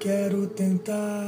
Quero 0.00 0.46
tentar 0.46 1.26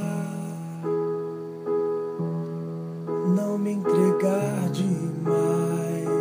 não 3.35 3.57
me 3.57 3.73
entregar 3.73 4.69
demais. 4.71 6.11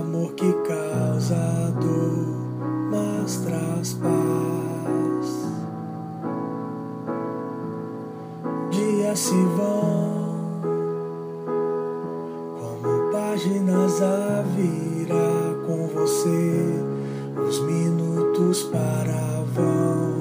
Amor 0.00 0.32
que 0.32 0.50
causa 0.50 1.36
dor, 1.78 2.34
mas 2.90 3.36
traz 3.44 3.92
paz. 3.92 5.50
Dias 8.70 9.18
se 9.18 9.34
vão 9.34 10.30
como 12.58 13.12
páginas 13.12 14.00
a 14.00 14.42
virar 14.56 15.56
com 15.66 15.88
você. 15.88 16.82
Os 17.46 17.60
minutos 17.60 18.62
paravam. 18.62 20.19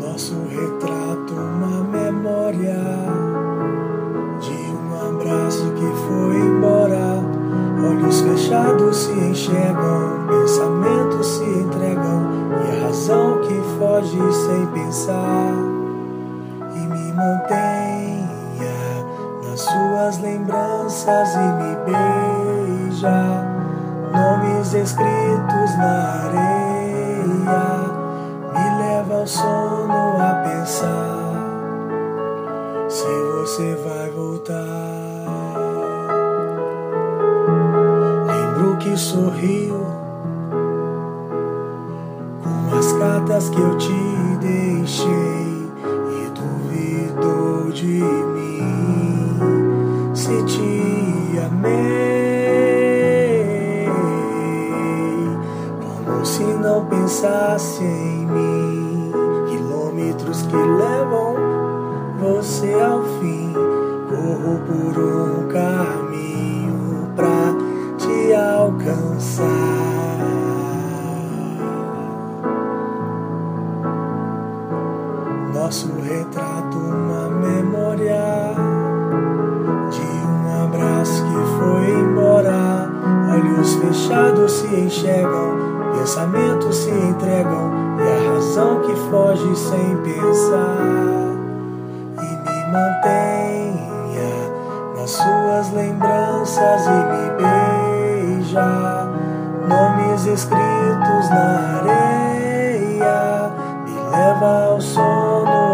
Nosso 0.00 0.34
retrato, 0.48 1.32
uma 1.34 1.84
memória 1.84 2.76
de 4.40 4.52
um 4.52 5.10
abraço 5.10 5.72
que 5.74 5.86
foi 6.06 6.36
embora. 6.36 7.22
Olhos 7.88 8.20
fechados 8.20 8.96
se 8.96 9.12
enxergam, 9.12 10.26
pensamentos 10.28 11.26
se 11.26 11.44
entregam 11.44 12.26
e 12.50 12.70
a 12.70 12.86
razão 12.86 13.40
que 13.42 13.54
foge 13.78 14.18
sem 14.32 14.66
pensar 14.66 15.52
e 16.74 16.80
me 16.80 17.12
mantenha 17.12 18.26
nas 19.44 19.60
suas 19.60 20.18
lembranças 20.20 21.34
e 21.34 21.38
me 21.38 21.76
beija. 21.86 22.61
Nomes 23.02 24.74
escritos 24.74 25.76
na 25.76 26.22
areia 26.26 27.24
me 28.54 28.78
leva 28.78 29.14
ao 29.14 29.26
sono 29.26 30.22
a 30.22 30.34
pensar 30.44 31.32
se 32.88 33.04
você 33.40 33.74
vai 33.84 34.08
voltar. 34.10 34.54
Lembro 38.28 38.76
que 38.76 38.96
sorriu 38.96 39.84
com 42.44 42.78
as 42.78 42.92
cartas 42.92 43.48
que 43.48 43.60
eu 43.60 43.76
te 43.78 44.36
deixei 44.40 45.72
e 46.08 46.30
duvidou 46.36 47.72
de 47.72 48.21
se 56.24 56.44
não 56.44 56.84
pensasse 56.86 57.82
em 57.82 58.26
mim. 58.26 59.12
Quilômetros 59.48 60.42
que 60.42 60.56
levam 60.56 61.36
você 62.18 62.72
ao 62.74 63.02
fim. 63.20 63.52
Corro 64.08 64.60
por 64.66 65.02
um 65.02 65.48
caminho 65.48 67.08
pra 67.16 67.54
te 67.98 68.34
alcançar. 68.34 70.02
Nosso 75.54 75.88
retrato, 76.02 76.76
uma 76.76 77.28
memória 77.30 78.54
de 79.90 80.02
um 80.26 80.64
abraço 80.64 81.24
que 81.24 81.40
foi 81.58 82.00
embora. 82.00 82.90
Olhos 83.32 83.74
fechados 83.76 84.52
se 84.52 84.66
enxergam, 84.66 85.81
pensamentos 85.98 86.76
se 86.76 86.90
entregam 86.90 87.70
e 87.98 88.02
a 88.02 88.32
razão 88.32 88.80
que 88.80 88.94
foge 89.10 89.56
sem 89.56 89.96
pensar 89.98 90.78
e 92.18 92.26
me 92.42 92.72
mantenha 92.72 94.34
nas 94.96 95.10
suas 95.10 95.72
lembranças 95.72 96.86
e 96.86 96.90
me 96.90 97.30
beija. 97.36 99.08
Nomes 99.68 100.26
escritos 100.26 101.30
na 101.30 101.80
areia 101.80 103.52
me 103.84 103.94
leva 104.10 104.64
ao 104.66 104.80
sono 104.80 105.71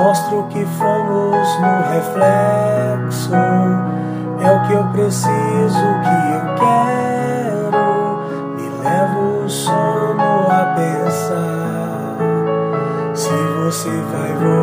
mostro 0.00 0.46
que 0.48 0.64
fomos 0.64 1.46
no 1.60 1.82
reflexo. 1.92 3.34
É 4.40 4.50
o 4.50 4.62
que 4.66 4.72
eu 4.72 4.84
preciso, 4.92 5.78
o 5.78 6.00
que 6.00 6.16
eu 6.36 6.44
quero. 6.62 7.84
Me 8.56 8.66
leva 8.82 9.20
o 9.44 9.48
sono 9.48 10.48
a 10.50 10.74
pensar 10.74 12.16
se 13.14 13.28
você 13.62 13.90
vai 13.90 14.32
voltar. 14.32 14.59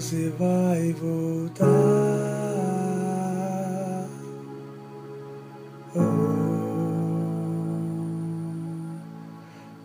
Você 0.00 0.32
vai 0.38 0.94
voltar. 0.94 1.66
Oh, 5.94 6.00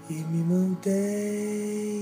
e 0.10 0.14
me 0.14 0.44
mantém 0.46 1.95